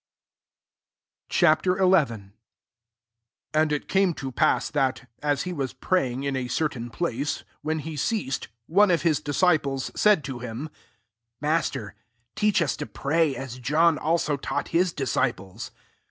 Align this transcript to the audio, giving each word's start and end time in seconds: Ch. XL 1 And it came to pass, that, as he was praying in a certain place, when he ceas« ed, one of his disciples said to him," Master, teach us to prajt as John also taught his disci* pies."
Ch. 1.29 1.41
XL 1.63 1.85
1 1.85 2.33
And 3.53 3.71
it 3.71 3.87
came 3.87 4.15
to 4.15 4.31
pass, 4.31 4.71
that, 4.71 5.07
as 5.21 5.43
he 5.43 5.53
was 5.53 5.73
praying 5.73 6.23
in 6.23 6.35
a 6.35 6.47
certain 6.47 6.89
place, 6.89 7.43
when 7.61 7.77
he 7.77 7.95
ceas« 7.95 8.39
ed, 8.41 8.47
one 8.65 8.89
of 8.89 9.03
his 9.03 9.19
disciples 9.19 9.91
said 9.95 10.23
to 10.23 10.39
him," 10.39 10.71
Master, 11.39 11.93
teach 12.35 12.63
us 12.63 12.75
to 12.77 12.87
prajt 12.87 13.35
as 13.35 13.59
John 13.59 13.99
also 13.99 14.37
taught 14.37 14.69
his 14.69 14.91
disci* 14.91 15.35
pies." 15.35 15.69